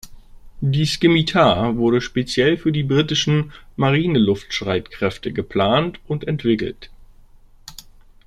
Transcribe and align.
Die 0.61 0.87
Scimitar 0.87 1.77
wurde 1.77 2.01
speziell 2.01 2.57
für 2.57 2.71
die 2.71 2.81
britischen 2.81 3.53
Marineluftstreitkräfte 3.75 5.31
geplant 5.31 5.99
und 6.07 6.27
entwickelt. 6.27 6.89